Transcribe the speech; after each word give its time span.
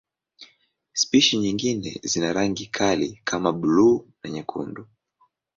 Spishi 0.93 1.37
nyingine 1.37 1.99
zina 2.03 2.33
rangi 2.33 2.65
kali 2.65 3.21
kama 3.23 3.51
buluu 3.51 4.07
na 4.23 4.29
nyekundu. 4.29 4.87